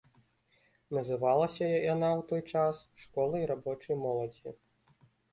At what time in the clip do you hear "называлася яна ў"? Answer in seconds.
0.97-2.25